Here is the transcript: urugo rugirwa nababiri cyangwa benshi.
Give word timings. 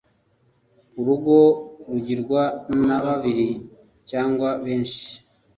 urugo 0.99 1.37
rugirwa 1.89 2.41
nababiri 2.87 3.49
cyangwa 4.09 4.49
benshi. 4.63 5.03